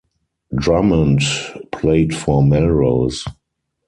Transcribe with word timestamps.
Drummond 0.55 1.21
played 1.71 2.15
for 2.15 2.41
Melrose. 2.41 3.23